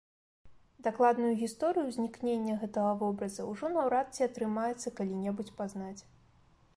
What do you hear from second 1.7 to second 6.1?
ўзнікнення гэтага вобраза ўжо наўрад ці атрымаецца калі-небудзь пазнаць.